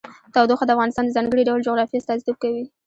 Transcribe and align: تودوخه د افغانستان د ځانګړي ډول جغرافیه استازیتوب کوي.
تودوخه 0.33 0.65
د 0.65 0.71
افغانستان 0.75 1.03
د 1.05 1.11
ځانګړي 1.17 1.43
ډول 1.47 1.65
جغرافیه 1.67 1.99
استازیتوب 1.99 2.37
کوي. 2.43 2.63